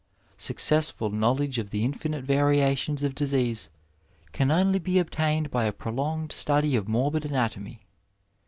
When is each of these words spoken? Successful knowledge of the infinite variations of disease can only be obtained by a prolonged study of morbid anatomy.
Successful 0.37 1.11
knowledge 1.11 1.59
of 1.59 1.69
the 1.69 1.85
infinite 1.85 2.23
variations 2.23 3.03
of 3.03 3.13
disease 3.13 3.69
can 4.31 4.49
only 4.49 4.79
be 4.79 4.97
obtained 4.97 5.51
by 5.51 5.65
a 5.65 5.71
prolonged 5.71 6.31
study 6.31 6.75
of 6.75 6.87
morbid 6.87 7.23
anatomy. 7.23 7.85